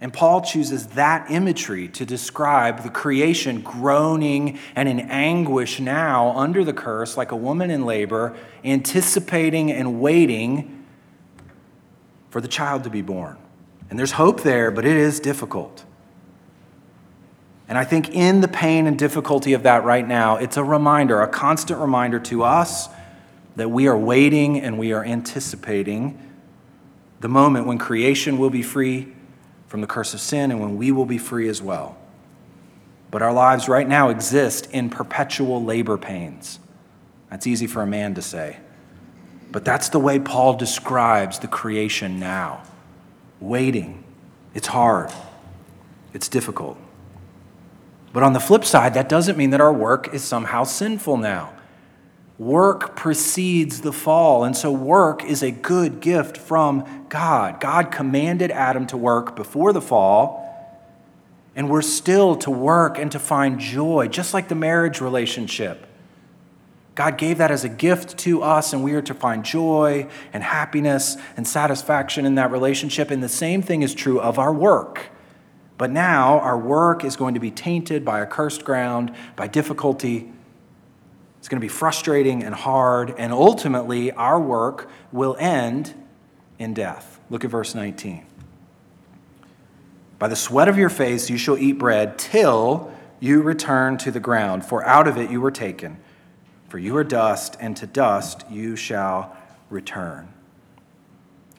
[0.00, 6.64] and Paul chooses that imagery to describe the creation groaning and in anguish now under
[6.64, 8.34] the curse, like a woman in labor,
[8.64, 10.86] anticipating and waiting
[12.30, 13.36] for the child to be born.
[13.90, 15.84] And there's hope there, but it is difficult.
[17.68, 21.20] And I think in the pain and difficulty of that right now, it's a reminder,
[21.20, 22.88] a constant reminder to us
[23.56, 26.18] that we are waiting and we are anticipating
[27.20, 29.12] the moment when creation will be free
[29.70, 31.96] from the curse of sin and when we will be free as well.
[33.12, 36.58] But our lives right now exist in perpetual labor pains.
[37.30, 38.58] That's easy for a man to say.
[39.52, 42.64] But that's the way Paul describes the creation now
[43.38, 44.02] waiting.
[44.54, 45.12] It's hard,
[46.12, 46.76] it's difficult.
[48.12, 51.52] But on the flip side, that doesn't mean that our work is somehow sinful now.
[52.40, 57.60] Work precedes the fall, and so work is a good gift from God.
[57.60, 60.48] God commanded Adam to work before the fall,
[61.54, 65.86] and we're still to work and to find joy, just like the marriage relationship.
[66.94, 70.42] God gave that as a gift to us, and we are to find joy and
[70.42, 73.10] happiness and satisfaction in that relationship.
[73.10, 75.10] And the same thing is true of our work.
[75.76, 80.32] But now our work is going to be tainted by a cursed ground, by difficulty.
[81.40, 85.94] It's going to be frustrating and hard, and ultimately our work will end
[86.58, 87.18] in death.
[87.30, 88.26] Look at verse 19.
[90.18, 94.20] By the sweat of your face you shall eat bread till you return to the
[94.20, 95.96] ground, for out of it you were taken.
[96.68, 99.34] For you are dust, and to dust you shall
[99.70, 100.28] return.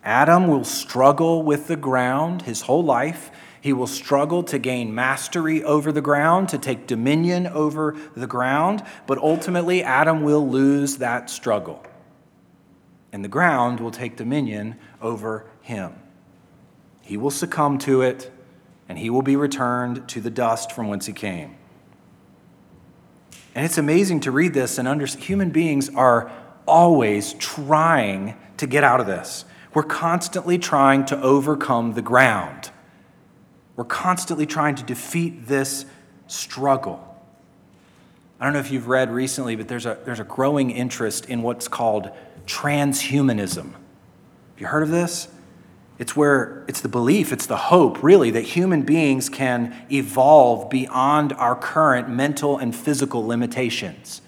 [0.03, 5.63] Adam will struggle with the ground his whole life he will struggle to gain mastery
[5.63, 11.29] over the ground, to take dominion over the ground, but ultimately, Adam will lose that
[11.29, 11.85] struggle.
[13.13, 15.93] And the ground will take dominion over him.
[17.01, 18.31] He will succumb to it,
[18.89, 21.55] and he will be returned to the dust from whence he came.
[23.53, 26.31] And it's amazing to read this and understand human beings are
[26.65, 29.45] always trying to get out of this.
[29.73, 32.71] We're constantly trying to overcome the ground.
[33.81, 35.87] We're constantly trying to defeat this
[36.27, 37.03] struggle.
[38.39, 41.41] I don't know if you've read recently, but there's a, there's a growing interest in
[41.41, 42.11] what's called
[42.45, 43.71] transhumanism.
[43.71, 45.29] Have you heard of this?
[45.97, 51.33] It's where it's the belief, it's the hope, really, that human beings can evolve beyond
[51.33, 54.21] our current mental and physical limitations.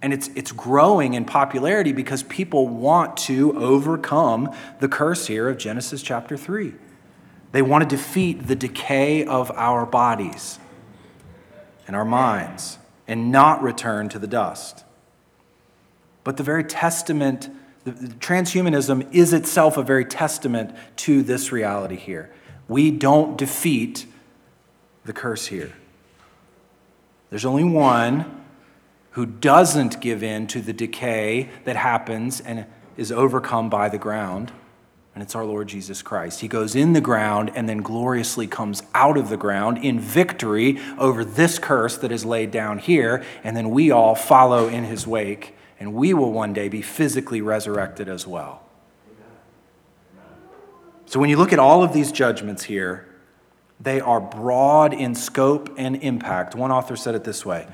[0.00, 5.58] And it's, it's growing in popularity because people want to overcome the curse here of
[5.58, 6.72] Genesis chapter 3.
[7.52, 10.58] They want to defeat the decay of our bodies
[11.86, 14.84] and our minds and not return to the dust.
[16.24, 17.50] But the very testament,
[17.84, 22.30] the, transhumanism is itself a very testament to this reality here.
[22.68, 24.06] We don't defeat
[25.04, 25.72] the curse here.
[27.28, 28.44] There's only one
[29.10, 32.64] who doesn't give in to the decay that happens and
[32.96, 34.52] is overcome by the ground
[35.14, 36.40] and it's our Lord Jesus Christ.
[36.40, 40.78] He goes in the ground and then gloriously comes out of the ground in victory
[40.98, 45.06] over this curse that is laid down here, and then we all follow in his
[45.06, 48.62] wake, and we will one day be physically resurrected as well.
[51.06, 53.06] So when you look at all of these judgments here,
[53.78, 56.54] they are broad in scope and impact.
[56.54, 57.66] One author said it this way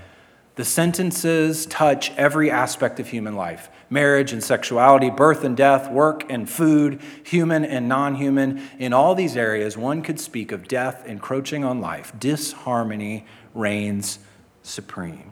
[0.58, 6.28] the sentences touch every aspect of human life marriage and sexuality, birth and death, work
[6.28, 8.60] and food, human and non human.
[8.76, 12.12] In all these areas, one could speak of death encroaching on life.
[12.18, 14.18] Disharmony reigns
[14.64, 15.30] supreme.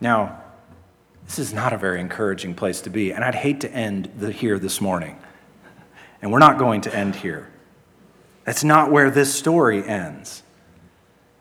[0.00, 0.42] Now,
[1.26, 4.32] this is not a very encouraging place to be, and I'd hate to end the,
[4.32, 5.16] here this morning.
[6.20, 7.48] And we're not going to end here.
[8.42, 10.41] That's not where this story ends.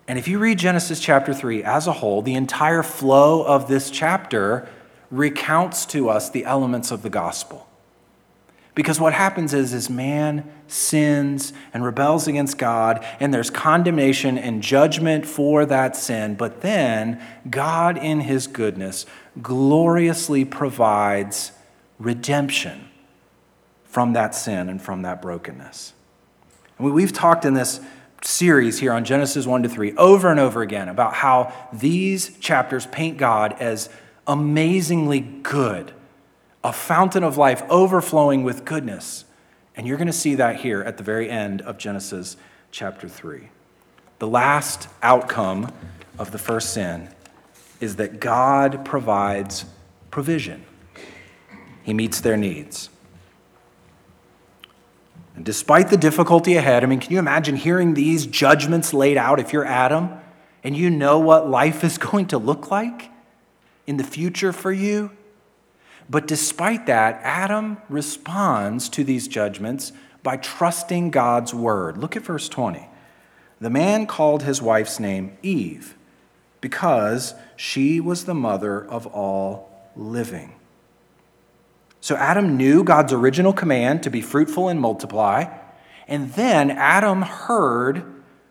[0.08, 3.90] And if you read Genesis chapter 3 as a whole, the entire flow of this
[3.90, 4.68] chapter
[5.10, 7.68] recounts to us the elements of the gospel.
[8.74, 14.64] Because what happens is, is man sins and rebels against God, and there's condemnation and
[14.64, 16.36] judgment for that sin.
[16.36, 19.06] But then God, in his goodness,
[19.42, 21.52] gloriously provides
[22.00, 22.88] redemption
[23.84, 25.94] from that sin and from that brokenness.
[26.78, 27.82] And we've talked in this
[28.24, 32.86] series here on Genesis 1 to 3 over and over again about how these chapters
[32.88, 33.90] paint God as
[34.28, 35.92] amazingly good,
[36.64, 39.26] a fountain of life overflowing with goodness.
[39.76, 42.38] And you're going to see that here at the very end of Genesis
[42.72, 43.50] chapter 3.
[44.20, 45.72] The last outcome
[46.20, 47.10] of the first sin
[47.80, 49.66] is that God provides
[50.12, 50.64] provision,
[51.84, 52.90] He meets their needs.
[55.36, 59.40] And despite the difficulty ahead, I mean, can you imagine hearing these judgments laid out
[59.40, 60.10] if you're Adam
[60.64, 63.10] and you know what life is going to look like
[63.88, 65.12] in the future for you?
[66.10, 71.98] But despite that, Adam responds to these judgments by trusting God's word.
[71.98, 72.88] Look at verse 20.
[73.62, 75.96] The man called his wife's name Eve
[76.60, 80.54] because she was the mother of all living.
[82.02, 85.46] So Adam knew God's original command to be fruitful and multiply.
[86.08, 88.04] And then Adam heard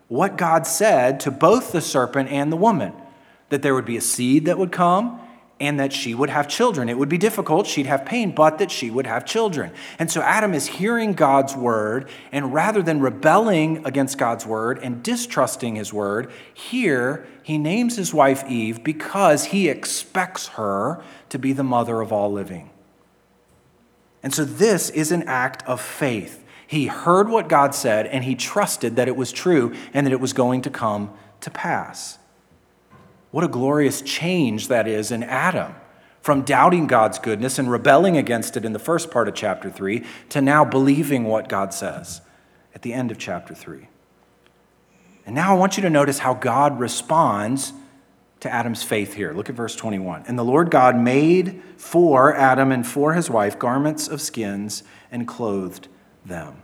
[0.07, 2.93] what God said to both the serpent and the woman
[3.49, 5.21] that there would be a seed that would come
[5.59, 6.89] and that she would have children.
[6.89, 9.73] It would be difficult, she'd have pain, but that she would have children.
[9.99, 15.03] And so Adam is hearing God's word, and rather than rebelling against God's word and
[15.03, 21.53] distrusting his word, here he names his wife Eve because he expects her to be
[21.53, 22.71] the mother of all living.
[24.23, 26.45] And so this is an act of faith.
[26.67, 30.21] He heard what God said and he trusted that it was true and that it
[30.21, 32.19] was going to come to pass.
[33.31, 35.75] What a glorious change that is in Adam
[36.21, 40.05] from doubting God's goodness and rebelling against it in the first part of chapter 3
[40.31, 42.21] to now believing what God says
[42.75, 43.89] at the end of chapter 3.
[45.27, 47.73] And now I want you to notice how God responds
[48.41, 49.33] to Adam's faith here.
[49.33, 50.25] Look at verse 21.
[50.27, 55.29] And the Lord God made for Adam and for his wife garments of skins and
[55.29, 55.89] clothed
[56.25, 56.63] them.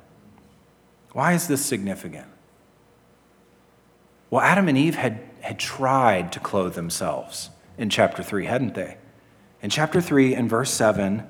[1.12, 2.27] Why is this significant?
[4.31, 8.97] Well, Adam and Eve had had tried to clothe themselves in chapter 3, hadn't they?
[9.62, 11.24] In chapter 3 and verse 7,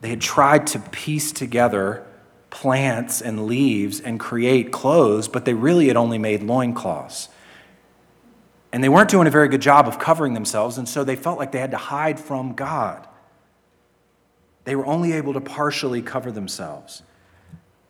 [0.00, 2.06] they had tried to piece together
[2.48, 7.28] plants and leaves and create clothes, but they really had only made loincloths.
[8.76, 11.38] And they weren't doing a very good job of covering themselves, and so they felt
[11.38, 13.08] like they had to hide from God.
[14.64, 17.02] They were only able to partially cover themselves.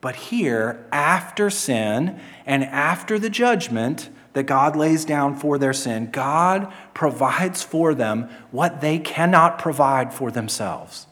[0.01, 6.09] But here, after sin and after the judgment, that God lays down for their sin,
[6.12, 11.09] God provides for them what they cannot provide for themselves.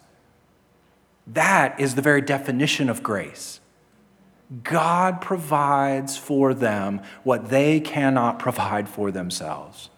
[1.27, 3.59] That is the very definition of grace.
[4.63, 9.91] God provides for them what they cannot provide for themselves.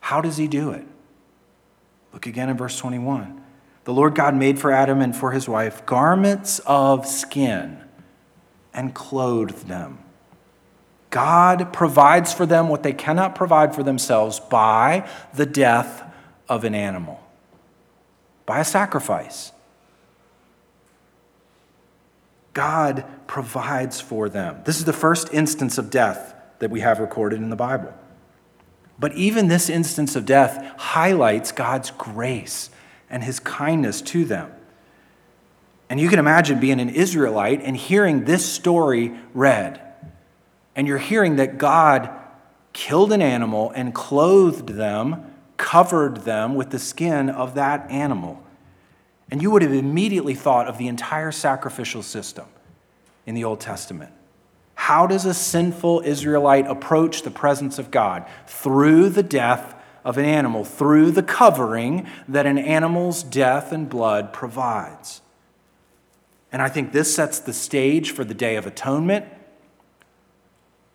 [0.00, 0.86] How does He do it?
[2.12, 3.42] Look again in verse 21.
[3.84, 7.82] The Lord God made for Adam and for his wife garments of skin
[8.72, 9.98] and clothed them.
[11.10, 16.10] God provides for them what they cannot provide for themselves by the death
[16.48, 17.20] of an animal,
[18.46, 19.52] by a sacrifice.
[22.52, 24.60] God provides for them.
[24.64, 27.92] This is the first instance of death that we have recorded in the Bible.
[28.98, 32.70] But even this instance of death highlights God's grace
[33.10, 34.52] and his kindness to them.
[35.88, 39.80] And you can imagine being an Israelite and hearing this story read
[40.74, 42.10] and you're hearing that God
[42.72, 48.41] killed an animal and clothed them, covered them with the skin of that animal.
[49.32, 52.44] And you would have immediately thought of the entire sacrificial system
[53.24, 54.12] in the Old Testament.
[54.74, 58.26] How does a sinful Israelite approach the presence of God?
[58.46, 59.74] Through the death
[60.04, 65.22] of an animal, through the covering that an animal's death and blood provides.
[66.52, 69.24] And I think this sets the stage for the Day of Atonement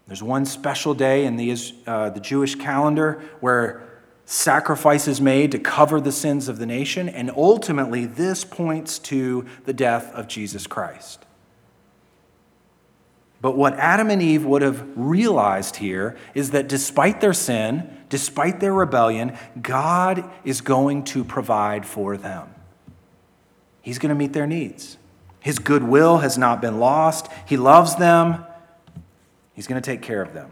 [0.08, 3.87] there's one special day in the, uh, the Jewish calendar where
[4.30, 9.46] sacrifice is made to cover the sins of the nation, and ultimately, this points to
[9.64, 11.26] the death of Jesus Christ.
[13.42, 18.60] But what Adam and Eve would have realized here is that despite their sin, despite
[18.60, 22.54] their rebellion, God is going to provide for them.
[23.82, 24.98] He's going to meet their needs.
[25.40, 27.30] His goodwill has not been lost.
[27.46, 28.44] He loves them,
[29.54, 30.52] He's going to take care of them.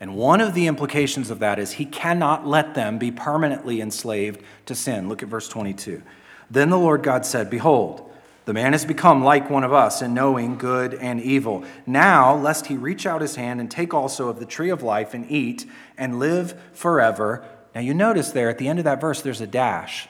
[0.00, 4.42] And one of the implications of that is he cannot let them be permanently enslaved
[4.66, 5.08] to sin.
[5.08, 6.02] Look at verse 22.
[6.50, 8.08] Then the Lord God said, Behold,
[8.44, 11.64] the man has become like one of us in knowing good and evil.
[11.84, 15.12] Now, lest he reach out his hand and take also of the tree of life
[15.12, 15.66] and eat
[15.98, 17.44] and live forever.
[17.74, 20.08] Now, you notice there at the end of that verse, there's a dash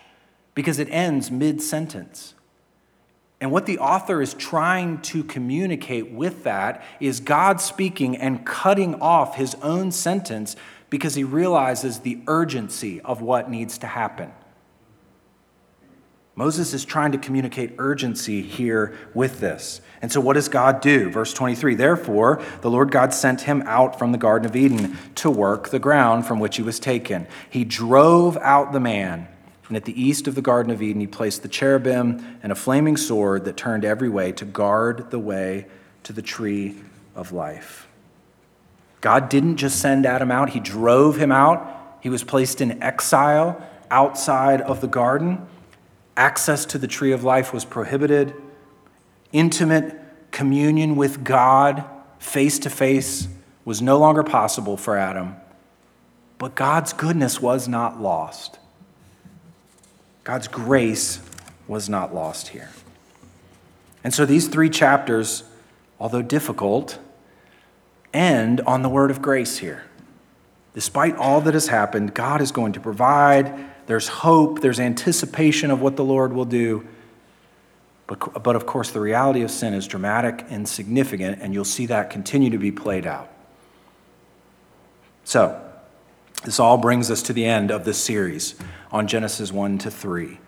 [0.54, 2.34] because it ends mid sentence.
[3.40, 8.96] And what the author is trying to communicate with that is God speaking and cutting
[9.00, 10.56] off his own sentence
[10.90, 14.32] because he realizes the urgency of what needs to happen.
[16.34, 19.80] Moses is trying to communicate urgency here with this.
[20.00, 21.10] And so, what does God do?
[21.10, 25.30] Verse 23 Therefore, the Lord God sent him out from the Garden of Eden to
[25.30, 27.26] work the ground from which he was taken.
[27.50, 29.26] He drove out the man
[29.68, 32.54] and at the east of the Garden of Eden, he placed the cherubim and a
[32.54, 35.66] flaming sword that turned every way to guard the way
[36.04, 36.76] to the tree
[37.14, 37.86] of life.
[39.00, 41.74] God didn't just send Adam out, he drove him out.
[42.00, 45.46] He was placed in exile outside of the garden.
[46.16, 48.34] Access to the tree of life was prohibited.
[49.32, 50.00] Intimate
[50.30, 51.84] communion with God
[52.18, 53.28] face to face
[53.64, 55.36] was no longer possible for Adam.
[56.38, 58.58] But God's goodness was not lost.
[60.28, 61.20] God's grace
[61.66, 62.68] was not lost here.
[64.04, 65.42] And so these three chapters,
[65.98, 66.98] although difficult,
[68.12, 69.84] end on the word of grace here.
[70.74, 73.70] Despite all that has happened, God is going to provide.
[73.86, 76.86] There's hope, there's anticipation of what the Lord will do.
[78.06, 81.86] But, but of course, the reality of sin is dramatic and significant, and you'll see
[81.86, 83.32] that continue to be played out.
[85.24, 85.58] So,
[86.44, 88.54] this all brings us to the end of this series
[88.92, 90.38] on Genesis 1 to 3.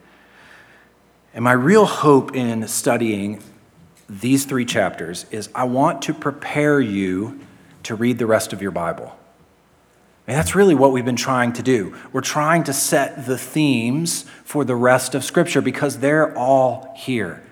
[1.34, 3.43] And my real hope in studying
[4.09, 7.41] these three chapters is I want to prepare you
[7.84, 9.16] to read the rest of your Bible.
[10.26, 11.97] And that's really what we've been trying to do.
[12.12, 17.43] We're trying to set the themes for the rest of Scripture because they're all here.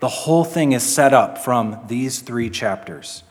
[0.00, 3.22] The whole thing is set up from these three chapters.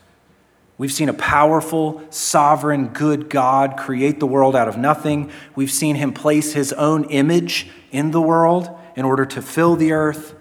[0.77, 5.31] We've seen a powerful, sovereign, good God create the world out of nothing.
[5.55, 9.91] We've seen him place his own image in the world in order to fill the
[9.91, 10.35] earth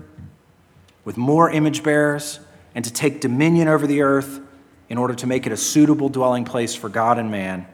[1.04, 2.40] with more image bearers
[2.74, 4.40] and to take dominion over the earth
[4.88, 7.66] in order to make it a suitable dwelling place for God and man.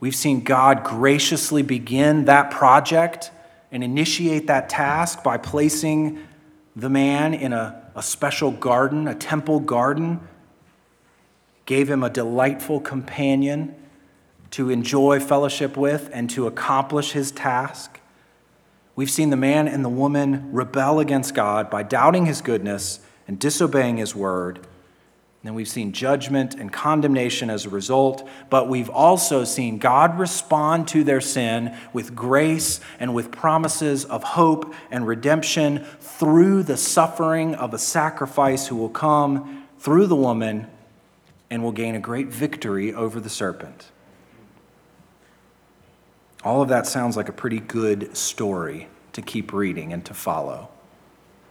[0.00, 3.30] We've seen God graciously begin that project
[3.70, 6.18] and initiate that task by placing
[6.74, 10.20] the man in a, a special garden, a temple garden,
[11.70, 13.72] gave him a delightful companion
[14.50, 18.00] to enjoy fellowship with and to accomplish his task.
[18.96, 22.98] We've seen the man and the woman rebel against God by doubting his goodness
[23.28, 24.66] and disobeying his word.
[25.44, 30.88] And we've seen judgment and condemnation as a result, but we've also seen God respond
[30.88, 37.54] to their sin with grace and with promises of hope and redemption through the suffering
[37.54, 40.66] of a sacrifice who will come through the woman
[41.50, 43.90] and will gain a great victory over the serpent.
[46.42, 50.68] All of that sounds like a pretty good story to keep reading and to follow.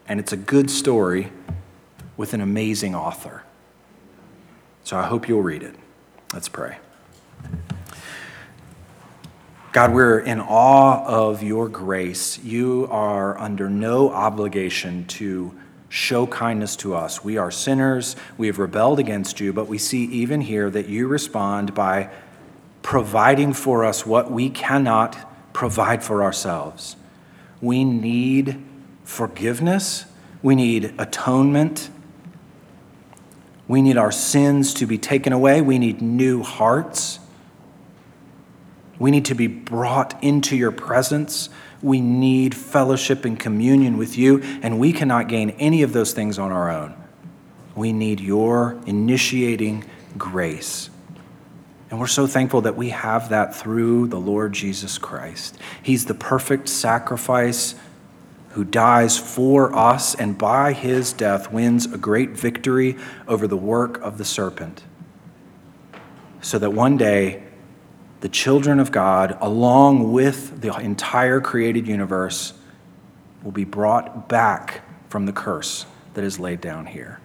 [0.07, 1.31] And it's a good story
[2.17, 3.43] with an amazing author.
[4.83, 5.75] So I hope you'll read it.
[6.33, 6.77] Let's pray.
[9.71, 12.39] God, we're in awe of your grace.
[12.39, 15.55] You are under no obligation to
[15.89, 17.23] show kindness to us.
[17.23, 18.15] We are sinners.
[18.37, 22.11] We have rebelled against you, but we see even here that you respond by
[22.81, 26.95] providing for us what we cannot provide for ourselves.
[27.59, 28.63] We need
[29.03, 30.05] forgiveness,
[30.41, 31.89] we need atonement.
[33.69, 35.61] We need our sins to be taken away.
[35.61, 37.19] We need new hearts.
[38.97, 41.49] We need to be brought into your presence.
[41.81, 46.37] We need fellowship and communion with you, and we cannot gain any of those things
[46.37, 46.95] on our own.
[47.75, 49.85] We need your initiating
[50.17, 50.89] grace.
[51.89, 55.57] And we're so thankful that we have that through the Lord Jesus Christ.
[55.81, 57.75] He's the perfect sacrifice
[58.49, 63.99] who dies for us and by his death wins a great victory over the work
[64.01, 64.83] of the serpent.
[66.41, 67.43] So that one day,
[68.21, 72.53] the children of God, along with the entire created universe,
[73.43, 77.19] will be brought back from the curse that is laid down here.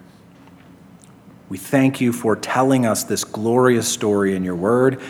[1.49, 5.01] We thank you for telling us this glorious story in your word,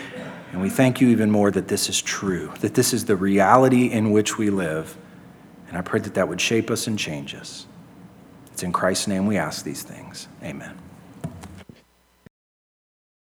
[0.52, 3.86] and we thank you even more that this is true, that this is the reality
[3.90, 4.96] in which we live
[5.68, 7.66] and I pray that that would shape us and change us.
[8.52, 10.28] It's in Christ's name we ask these things.
[10.42, 10.85] Amen.